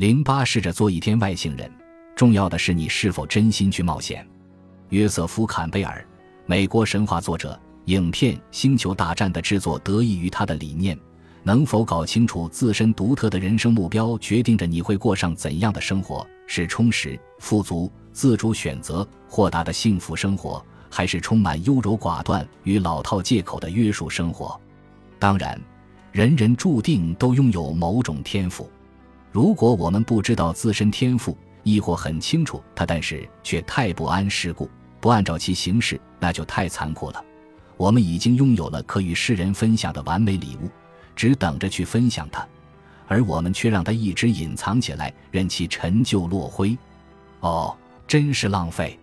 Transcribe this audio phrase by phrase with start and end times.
[0.00, 1.70] 零八，试着做一天外星人。
[2.16, 4.26] 重要的是你是否真心去冒险。
[4.88, 6.02] 约瑟夫·坎贝尔，
[6.46, 7.60] 美国神话作者。
[7.84, 10.98] 影片《星球大战》的制作得益于他的理念。
[11.42, 24.58] 能否搞清楚自身独特的人生目标，决定着你会过上怎样的生活：是充实、富足、自主选择、豁达的幸福生活，还是充满优柔寡断与老套借口的约束生活？
[25.18, 25.60] 当然，
[26.10, 28.66] 人人注定都拥有某种天赋。
[29.32, 34.68] 如果我们不知道自身天赋，亦或很清楚它，但是却太不谙世故，
[35.00, 37.24] 不按照其行事，那就太残酷了。
[37.76, 40.68] 我们已经拥有了可与世人分享的完美礼物。
[41.16, 42.48] 只等着去分享它，
[43.06, 46.78] 而我们却让它一直隐藏起来，任其陈旧落灰。
[47.40, 47.76] 哦，
[48.08, 48.98] 真是浪费，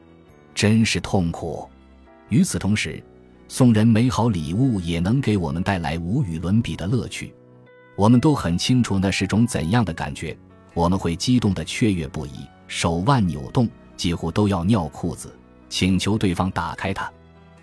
[0.56, 1.70] 真是痛苦。
[2.30, 3.04] 与此同时，
[3.48, 7.32] 送人美好礼物也能给我们带来无与伦比的乐趣。
[7.98, 10.38] 我们都很清楚那是种怎样的感觉，
[10.76, 15.36] 我们会激动的雀跃不已，手腕扭动，几乎都要尿裤子，
[15.68, 17.12] 请求对方打开它。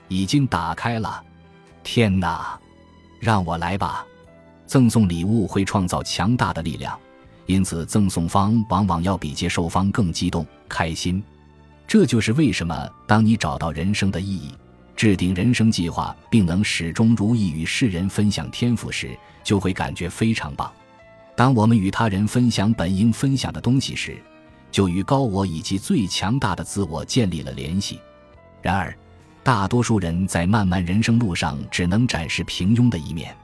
[0.09, 1.23] 已经打开了。
[1.83, 2.59] 天哪，
[3.21, 4.05] 让我来吧。
[4.67, 6.99] 赠送礼物会创造强大的力量，
[7.47, 11.23] 因此赠送方往往要比接受方更激动、开心。
[11.87, 14.53] 这就是为什么，当你找到人生的意义，
[14.97, 20.73] 制定人生计划，并能始终如一与世人分享天赋时，就会感觉非常棒。
[21.37, 24.17] 当我们与他人分享本应分享的东西时，
[24.71, 28.01] 就与高我以及最强大的自我建立了联系。
[28.63, 28.97] 然而，
[29.43, 33.37] 大多数人在漫漫人生路上只能展示平庸的一面。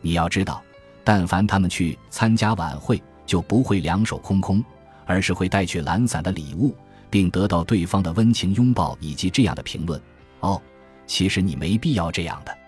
[0.00, 0.62] 你要知道，
[1.02, 4.62] 但凡他们去参加晚会，就不会两手空空，
[5.06, 6.76] 而是会带去懒散的礼物，
[7.10, 10.00] 并得到对方的温情拥抱以及这样的评论
[10.40, 10.60] ：“哦，
[11.06, 12.58] 其实你没必要这样的。”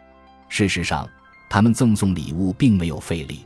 [0.49, 1.09] 事实上，
[1.49, 3.45] 他们赠送礼物并没有费力。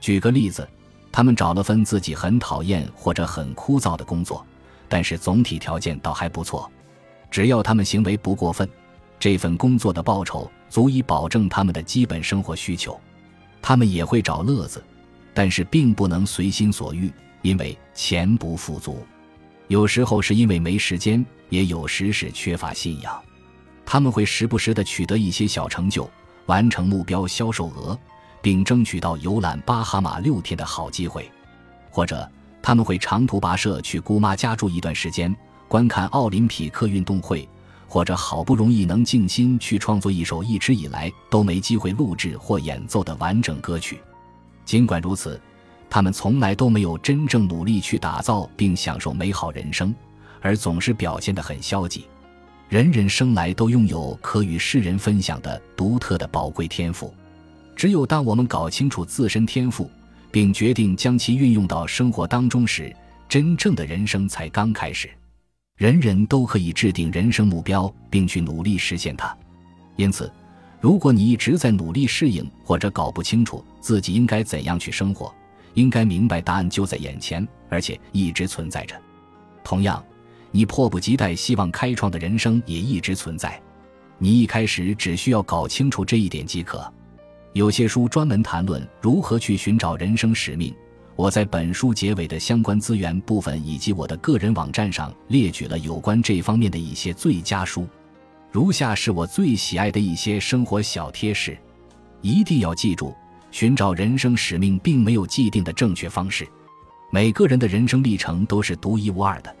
[0.00, 0.66] 举个例子，
[1.10, 4.46] 他们找了份自己很讨厌或者很枯燥的工作，
[4.88, 6.70] 但是总体条件倒还不错。
[7.30, 8.68] 只要他们行为不过分，
[9.18, 12.98] 这份工作的报酬足以保证他们的基本生活需求。
[13.60, 14.82] 他们也会找乐子，
[15.34, 19.04] 但是并不能随心所欲，因为钱不富足。
[19.66, 23.22] 有时候是因为没时间，也有时是缺乏信仰。
[23.90, 26.06] 他们会时不时的取得一些小成就，
[26.44, 27.98] 完成目标销售额，
[28.42, 31.26] 并争取到游览巴哈马六天的好机会。
[31.88, 35.34] 或者他们会长途跋涉去姑妈家住一段时间，
[35.68, 37.48] 观看奥林匹克运动会。
[37.86, 43.98] 或者好不容易能静心去创作一首一直以来都没机会录制或演奏的完整歌曲，
[44.66, 45.40] 尽管如此，
[45.88, 49.94] 他们从来都没有真正努力去打造并享受美好人生，
[50.42, 52.04] 而总是表现得很消极。
[52.68, 57.14] 人人生来都拥有可与世人分享的独特的宝贵天赋，
[57.74, 59.90] 只有当我们搞清楚自身天赋，
[60.30, 62.94] 并决定将其运用到生活当中时，
[63.26, 65.08] 真正的人生才刚开始。
[65.78, 69.34] 人人都可以制定人生目标，并去努力实现它。
[69.96, 70.30] 因此，
[70.78, 75.34] 如果你一直在努力适应，或者搞不清楚自己应该怎样去生活，
[75.72, 78.94] 应该明白答案就在眼前，而且一直存在着。
[79.64, 80.04] 同样，
[80.58, 83.62] 你迫不及待希望开创的人生也一直存在。
[84.18, 86.92] 你一开始只需要搞清楚这一点即可。
[87.52, 90.74] 有些书专门谈论如何去寻找人生使命。
[91.14, 97.86] 我在本书结尾的相关资源部分以及我的个人网站上列举了有关这方面的一些最佳书，
[98.50, 101.56] 如下是我最喜爱的一些生活小贴士：
[102.20, 103.14] 一定要记住，
[103.52, 106.44] 寻找人生使命并没有既定的正确方式，
[107.12, 109.54] 每个人的人生历程都是独一无二的，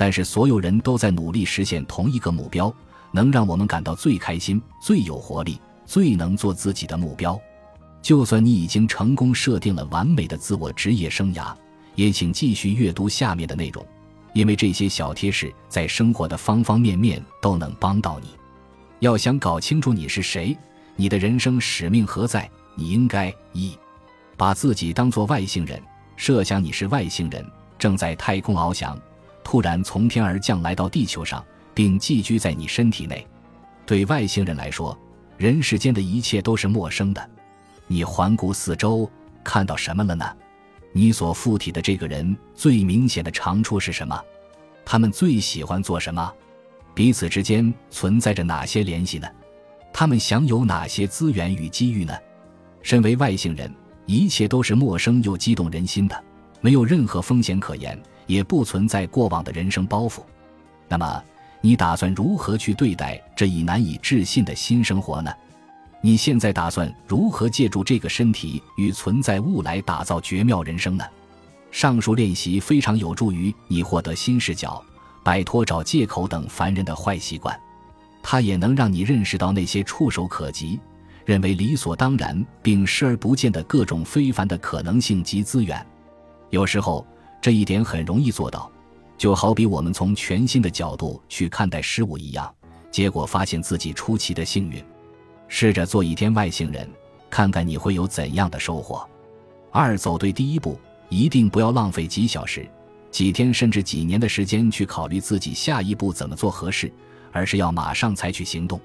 [0.00, 2.74] 但是所有人都在努力实现同一个目标，
[3.12, 7.38] 能让我们感到最开心、最有活力、最能做自己的目标。
[8.00, 11.54] 就算你已经成功设定了完美的自我职业生涯，
[11.96, 13.86] 也请继续阅读下面的内容，
[14.32, 18.28] 因为这些小贴士在生活的方方面面都能帮到你。
[19.00, 20.56] 要想搞清楚你是谁，
[20.96, 23.76] 你的人生使命何在，你应该一
[24.38, 25.78] 把自己当做外星人，
[26.16, 27.46] 设想你是外星人，
[27.78, 28.98] 正在太空翱翔，
[29.50, 31.44] 突然从天而降来到地球上，
[31.74, 33.26] 并寄居在你身体内。
[33.84, 34.96] 对外星人来说，
[35.36, 37.30] 人世间的一切都是陌生的。
[37.88, 39.10] 你环顾四周，
[39.42, 40.24] 看到什么了呢？
[40.92, 44.22] 你所附体的这个人最明显的长处是什么？
[44.84, 46.32] 他们最喜欢做什么？
[46.94, 49.26] 彼此之间存在着哪些联系呢？
[49.92, 52.16] 他们享有哪些资源与机遇呢？
[52.82, 53.74] 身为外星人，
[54.06, 56.24] 一切都是陌生又激动人心的，
[56.60, 58.00] 没有任何风险可言，
[58.30, 60.20] 也不存在过往的人生包袱。
[60.88, 61.22] 那么，
[61.60, 65.32] 你打算如何去对待这一难以置信的新生活呢？
[66.00, 71.04] 你现在打算如何借助这个身体与存在物来打造绝妙人生呢？
[71.72, 74.82] 上述练习非常有助于你获得新视角，
[75.24, 77.58] 摆脱找借口等烦人的坏习惯。
[78.22, 80.78] 它也能让你认识到那些触手可及、
[81.24, 85.84] 认为理所当然并视而不见的各种非凡的可能性及资源。
[86.50, 87.06] 有时候，
[87.40, 88.70] 这一点很容易做到，
[89.16, 92.52] 就好比我们从全新的角度去看待事物一样，
[92.90, 94.84] 结果发现自己出奇的幸运。
[95.48, 96.88] 试着做一天外星人，
[97.28, 99.08] 看看你会有怎样的收获。
[99.70, 100.78] 二，走对第一步，
[101.08, 102.68] 一定不要浪费几小时、
[103.10, 106.92] 几天甚至几年的时间去考虑自己下一步怎么做合适。
[107.32, 108.80] 而是要马上采取行动。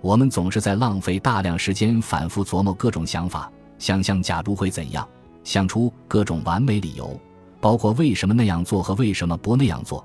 [0.00, 3.48] 我们总是在浪费大量时间，反复琢磨各种想法，
[3.78, 5.08] 想象假如会怎样，
[5.44, 7.16] 想出各种完美理由，
[7.60, 10.04] 包括为什么那样做和为什么不那样做。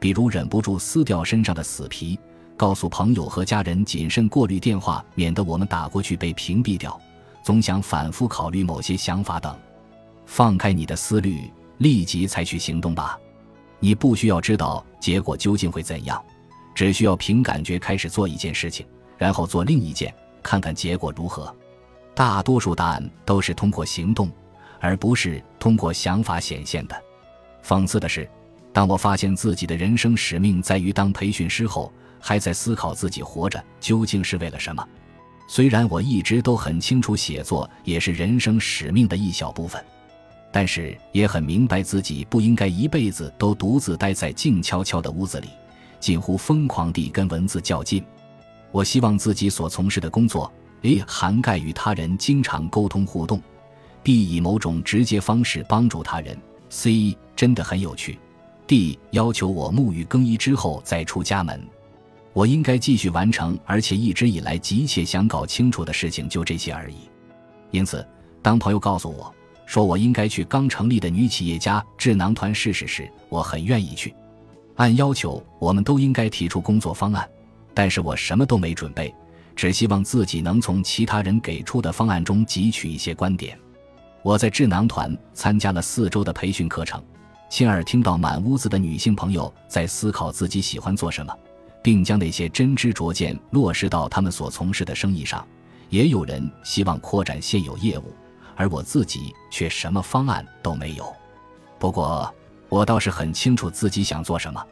[0.00, 2.18] 比如忍不住撕掉身上的死皮，
[2.56, 7.00] 告诉朋友和家人谨慎过滤电话，免得我们打过去被屏蔽掉。
[7.42, 9.56] 总想反复考虑某些想法等。
[10.26, 13.18] 放开你的思虑，立即采取行动吧。
[13.80, 16.22] 你不需要知道结果究竟会怎样。
[16.74, 18.86] 只需要凭感觉开始做一件事情，
[19.16, 20.14] 然后做另一件，
[20.44, 21.52] 看看结果如何。
[22.14, 24.30] 大多数答案都是通过行动，
[24.80, 27.02] 而不是通过想法显现的。
[27.64, 28.28] 讽刺的是，
[28.72, 34.86] 当我发现自己的人生使命在于当培训师后，还在思考自己活着究竟是为了什么。
[35.46, 39.82] 虽然我一直都很清楚，写作也是人生使命的一小部分，
[40.52, 45.48] 但是也很明白自己不应该一辈子都独自待在静悄悄的屋子里。
[46.00, 48.04] 近乎疯狂地跟文字较劲。
[48.70, 50.52] 我希望自己所从事的工作
[50.82, 53.42] ，a 涵盖与他人经常沟通互动
[54.04, 56.36] ；b 以某种直接方式帮助他人
[56.70, 58.18] ；c 真的很有趣
[58.66, 61.60] ；d 要求我沐浴更衣之后再出家门。
[62.32, 66.96] 我应该继续完成，而且一直以来急切想搞清楚的事情就这些而已。
[67.70, 68.06] 因此，
[68.42, 69.34] 当朋友告诉我
[69.66, 74.14] 说我应该去刚成立的女企业家智囊团试试时，我很愿意去。
[74.76, 77.28] 按要求，我们都应该提出工作方案，
[77.74, 79.12] 但是我什么都没准备，
[79.56, 83.58] 只希望自己能从其他人给出的方案中汲取一些观点。
[84.22, 87.02] 我在智囊团参加了四周的培训课程，
[87.48, 91.32] 亲耳听到满屋子的女性朋友在思考自己喜欢做什么，
[91.82, 95.46] 并将那些真知灼见落实到他们所从事的生意上。
[95.88, 98.12] 也有人希望扩展现有业务，
[98.54, 101.10] 而我自己却什么方案都没有。
[101.78, 102.30] 不过，
[102.68, 104.62] 我倒是很清楚自己想做什么。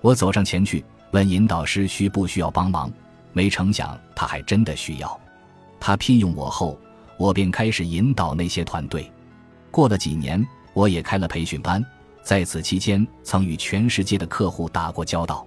[0.00, 2.92] 我走上前去问引导师需不需要帮忙，
[3.32, 5.20] 没成想他还真的需要。
[5.80, 6.78] 他聘用我后，
[7.22, 9.08] 我便开始引导那些团队。
[9.70, 11.80] 过了几年，我也开了培训班，
[12.20, 15.46] 在此期间曾与全世界的客户打过交道。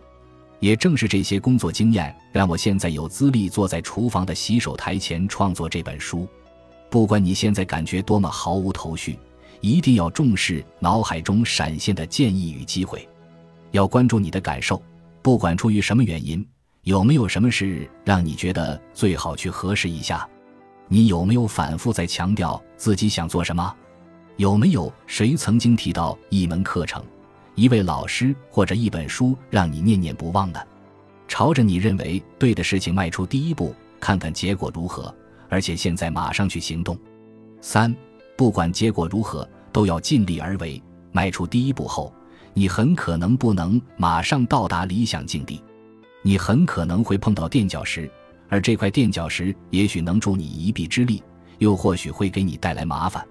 [0.61, 6.25] 也正是这些工作经验，让我现在有资历坐在厨房的洗手台前创作这本书。
[6.89, 9.19] 不管你现在感觉多么毫无头绪。
[9.59, 13.05] 一定要重视脑海中闪现的建议与机会，
[13.71, 14.81] 要关注你的感受，
[15.21, 16.45] 不管出于什么原因，
[16.83, 20.25] 有没有什么事让你觉得最好去核实一下？
[20.87, 23.75] 你有没有反复在强调自己想做什么？
[24.37, 27.03] 有没有谁曾经提到一门课程、
[27.55, 30.67] 一位老师或者一本书让你念念不忘的？
[31.27, 35.13] 朝着你认为对的事情迈出第一步，看看结果如何，
[35.49, 36.97] 而且现在马上去行动。
[37.61, 37.95] 三，
[38.37, 39.47] 不管结果如何。
[39.75, 40.81] 都要尽力而为。
[41.11, 42.13] 迈出第一步后，
[42.53, 45.61] 你很可能不能马上到达理想境地，
[46.21, 48.09] 你很可能会碰到垫脚石，
[48.49, 51.23] 而这块垫脚石也许能助你一臂之力，
[51.59, 53.25] 又或许会给你带来麻烦。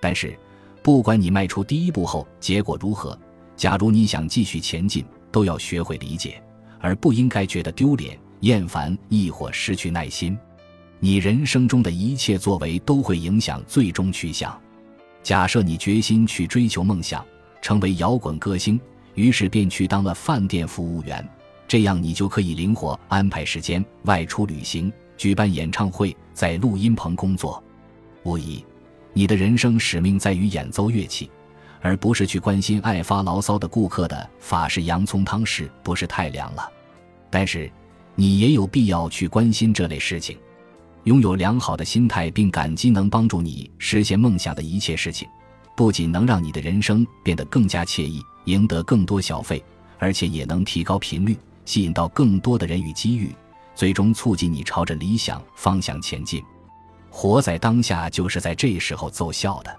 [0.00, 0.36] 但是，
[0.82, 3.18] 不管你迈出第一步后结果如何，
[3.56, 6.42] 假如你想继续前进，都要学会理解，
[6.80, 10.38] 而不应该觉得丢脸、厌烦，亦或失去耐心。
[11.00, 14.58] 你人生中的一切作为都会影响最终去向。
[15.22, 17.24] 假设你决心去追求梦想，
[17.60, 18.80] 成为摇滚歌星，
[19.14, 21.28] 于是便去当了饭店服务员。
[21.68, 27.62] 这样你就可以灵活安排时间，外出旅行、举办演唱会，在录音棚工作。
[28.22, 28.64] 无疑，
[29.12, 31.30] 你的人生使命在于演奏乐器，
[31.82, 36.72] 而不是去关心爱发牢骚的顾客的法式洋葱汤是不是太凉了。
[37.28, 37.70] 但是，
[38.14, 40.38] 你也有必要去关心这类事情。
[41.04, 45.28] 拥有良好的心态，并感激能帮助你实现梦想的一切事情，
[45.76, 49.62] 不仅能让你的人生变得更加惬意，赢得更多小费，
[49.98, 51.36] 而且也能提高频率，
[51.68, 53.30] 吸引到更多的人与机遇，
[53.74, 56.42] 最终促进你朝着理想方向前进。
[57.10, 59.76] 活在当下，就是在这时候奏效的。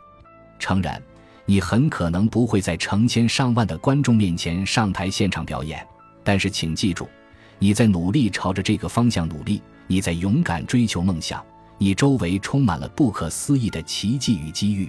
[0.60, 1.02] 诚然，
[1.48, 5.84] 你很可能不会在成千上万的观众面前上台现场表演，
[6.24, 7.10] 但是请记住，
[7.58, 9.60] 你在努力朝着这个方向努力。
[9.88, 11.44] 你在勇敢追求梦想，
[11.80, 14.88] 你周围充满了不可思议的奇迹与机遇。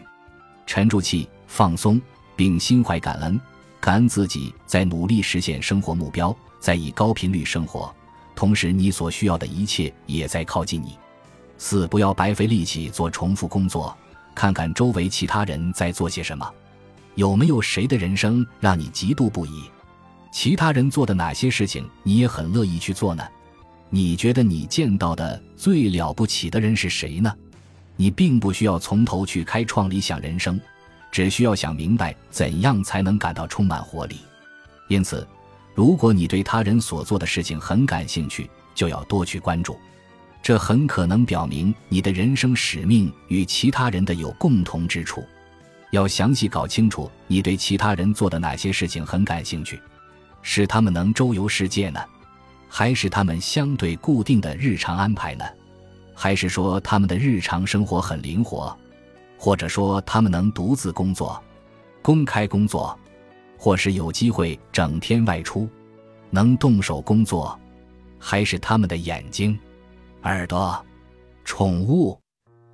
[0.66, 1.98] 沉住气，放松，
[2.36, 3.40] 并心怀感恩，
[3.80, 7.92] 感恩自己在努力实现生活目标，在以高频率生活，
[8.36, 10.96] 同时你所需要的一切也在靠近你。
[11.58, 13.96] 四，不要白费力气做重复工作，
[14.34, 16.48] 看看周围其他人在做些什么，
[17.14, 19.64] 有没有谁的人生让你嫉妒不已？
[20.30, 23.26] 其他人做的哪些事情你也很乐意去做呢？
[23.88, 27.34] 你觉得你见到的最了不起的人是谁呢？
[27.96, 30.58] 你并不需要从头去开创理想人生，
[31.10, 34.16] 只需要想明白怎样才能感到充满活力。
[34.88, 35.26] 因此，
[35.74, 39.78] 如果你对他人所做的事情很感兴趣，就要多去关注。
[40.42, 45.22] 这很可能表明你的人生使命与其他人的有共同之处。
[45.90, 49.80] 要详细搞清楚你对其他人做的哪些事情很感兴趣，
[50.40, 52.00] 是他们能周游世界呢？
[52.68, 55.44] 还是他们相对固定的日常安排呢？
[56.14, 58.76] 还是说他们的日常生活很灵活？
[59.36, 61.42] 或者说他们能独自工作、
[62.02, 62.96] 公开工作，
[63.60, 65.68] 或是有机会整天外出，
[66.30, 67.60] 能动手工作？
[68.18, 69.56] 还是他们的眼睛、
[70.22, 70.82] 耳朵、
[71.44, 72.18] 宠物、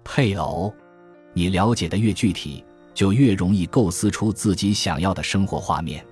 [0.05, 0.73] 配偶？
[1.35, 2.65] 你了解的越具体，
[2.95, 6.07] 就越容易构思出自己想要的生活画面。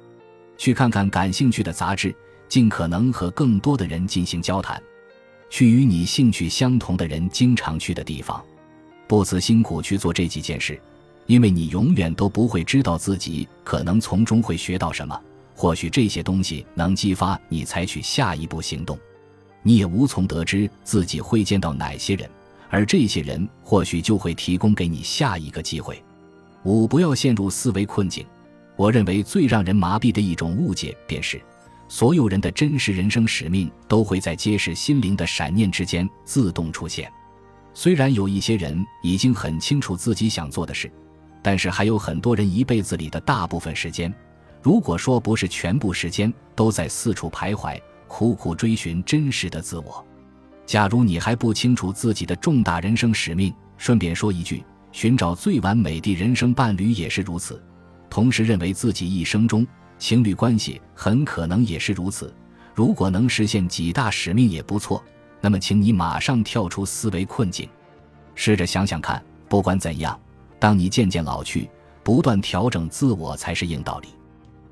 [0.58, 2.12] 去看看感兴趣的杂志。
[2.46, 4.80] 尽可能和更多的人进行交谈，
[5.48, 8.44] 去与你兴趣相同的人经常去的地方，
[9.08, 10.80] 不辞辛苦去做这几件事，
[11.26, 15.18] 因为你永远都不会知道自己可能从中会学到什么。
[15.54, 18.98] 或许这些东西能激发你采取下一步行动，
[19.62, 22.28] 你也无从得知自己会见到哪些人，
[22.68, 26.02] 而这些人或许就会提供给你下一个机会。
[26.64, 28.26] 五，不要陷入思维困境。
[28.76, 31.40] 我认为最让人麻痹的一种误解便是。
[31.86, 37.08] 所有人的真实人生使命都会在揭示心灵的闪念之间自动出现。
[37.74, 40.90] 虽然有一些人已经很清楚自己想做的事，
[41.44, 44.12] 但是还有很多人一辈子里的大部分时间，
[44.62, 50.02] 如果说不是全部时间，都在四处徘徊，苦苦追寻真实的自我。
[50.64, 57.62] 假如你还不清楚自己的重大人生使命，顺便说一句：寻找最完美的人生伴侣也是如此。
[58.08, 59.66] 同时认为自己一生中。
[59.96, 62.34] 情侣关系很可能也是如此。
[62.74, 65.02] 如果能实现几大使命也不错。
[65.40, 67.68] 那么，请你马上跳出思维困境，
[68.34, 69.22] 试着想想看。
[69.46, 70.18] 不管怎样，
[70.64, 71.68] 当你渐渐老去，
[72.02, 74.08] 不断调整自我才是硬道理。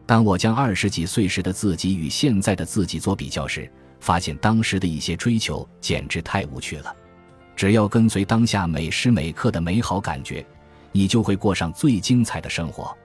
[0.06, 3.70] 当我将二十几岁时的自己与现在的自己做比较时，
[4.00, 6.96] 发现当时的一些追求简直太无趣了。
[7.54, 10.42] 只要跟随当下每时每刻的美好感觉，
[10.92, 12.96] 你就会过上最精彩的生活。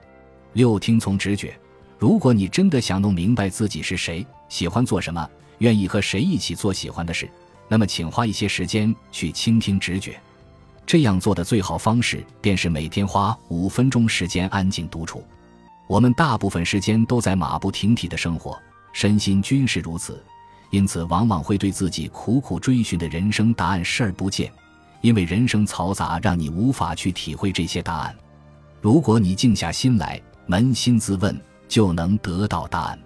[0.54, 1.54] 六，听从直觉。
[1.98, 5.28] 如果你真的想弄明白自己是谁，喜欢做什么，
[5.58, 7.28] 愿意和谁一起做喜欢的事，
[7.68, 10.18] 那么请花一些时间去倾听直觉。
[10.88, 15.22] 这样做的最好方式便是每天花五分钟时间安静独处。
[15.86, 18.58] 我们大部分时间都在马不停蹄的生活，
[18.94, 20.24] 身心均是如此，
[20.70, 24.50] 因此往往会对自己苦苦追寻的人生答案视而不见，
[25.02, 28.16] 因为人生嘈杂，让你无法去体会这些答案。
[28.80, 30.18] 如果你静下心来，
[30.48, 31.38] 扪心自问。
[31.68, 32.98] 就能得到答案，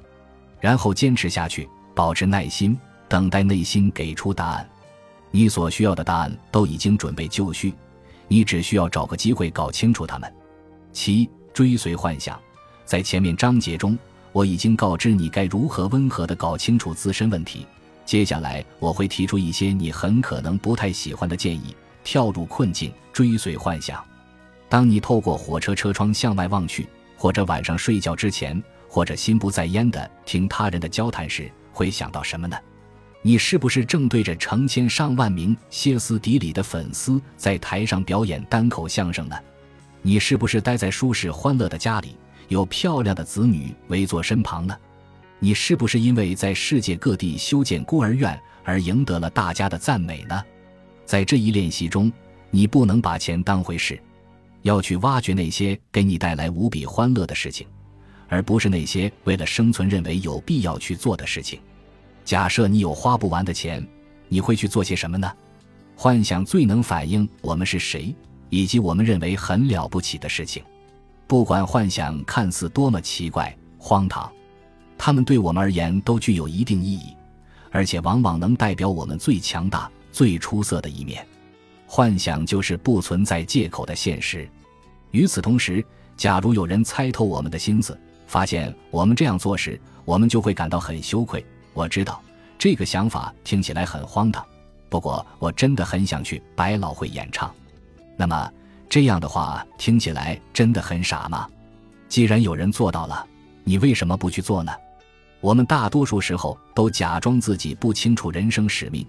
[0.60, 4.70] 然后坚持下去，保持耐心，等待内心给出答案。
[5.32, 7.74] 你所需要的答案都已经准备就绪，
[8.28, 10.32] 你只需要找个机会搞清楚它们。
[10.92, 12.38] 七，追随幻想。
[12.84, 13.98] 在前面章节中，
[14.30, 17.66] 我已经告知你该如何温和地搞清楚自身问题。
[18.04, 21.74] 接下来，我会提出一些你很可能不太喜欢的建议。
[22.04, 24.04] 跳入困境，追随幻想。
[24.68, 26.86] 当你透过火车车窗向外望去。
[27.14, 32.56] 或者晚上睡觉之前，或者心不在焉的听他人的交谈时，会想到什么呢？
[33.24, 39.36] 你是不是正对着成千上万名歇斯底里的粉丝在台上表演单口相声呢？
[40.02, 42.16] 你是不是待在舒适欢乐的家里，
[42.48, 44.76] 有漂亮的子女围坐身旁呢？
[45.38, 50.42] 你是不是因为在世界各地修建孤儿院而赢得了大家的赞美呢？
[51.06, 52.12] 在这一练习中，
[52.50, 53.98] 你不能把钱当回事。
[54.62, 57.66] 要去挖掘那些给你带来无比欢乐的事情，
[58.28, 61.60] 而不是那些为了生存认为有必要去做的事情。
[62.24, 63.86] 假设你有花不完的钱，
[64.28, 65.30] 你会去做些什么呢？
[65.96, 68.14] 幻想最能反映我们是谁，
[68.48, 70.62] 以及我们认为很了不起的事情。
[71.26, 74.30] 不管幻想看似多么奇怪、荒唐，
[74.98, 77.16] 它们对我们而言都具有一定意义，
[77.70, 81.26] 而且往往能代表我们最强大、最出色的一面。
[81.86, 84.48] 幻想就是不存在借口的现实。
[85.10, 85.84] 与此同时，
[86.16, 91.44] 假如有人猜透我们的心思，发现我们这样做时，我们就会感到很羞愧。
[91.74, 92.22] 我知道
[92.58, 94.44] 这个想法听起来很荒唐，
[94.88, 97.52] 不过我真的很想去百老汇演唱。
[98.16, 98.50] 那么
[98.88, 101.48] 这样的话听起来真的很傻吗？
[102.08, 103.26] 既然有人做到了，
[103.64, 104.72] 你为什么不去做呢？
[105.40, 109.04] 我们大多数时候都假装自己不清楚人生使命，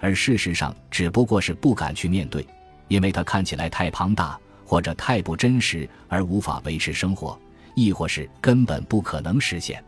[0.00, 2.44] 而事实上只不过是不敢去面对，
[2.88, 7.38] 因为它看起来太庞大，或者太不真实而无法维持生活，
[7.76, 9.84] 亦或是根本不可能实现。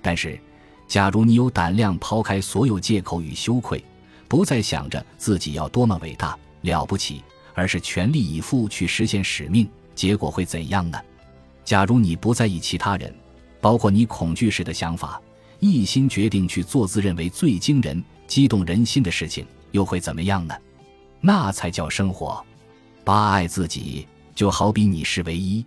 [0.00, 0.40] 但是，
[0.86, 3.82] 假如你有胆量抛开所有借口与羞愧，
[4.28, 7.22] 不再想着自己要多么伟大了不起，
[7.54, 11.00] 而是全力以赴去实现使命，结果会怎样呢？
[11.64, 13.14] 假如你不在意其他人，
[13.60, 15.20] 包括你恐惧时的想法。
[15.60, 20.54] 一心决定去做自认为最惊人、激动人心的事情，又会怎么样呢？
[21.22, 22.44] 那才叫生活。
[23.02, 25.64] 八爱自己，就好比你是唯一。